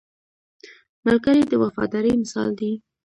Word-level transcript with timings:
ملګری 1.05 1.43
د 1.47 1.53
وفادارۍ 1.63 2.13
مثال 2.21 2.49
دی 2.59 2.71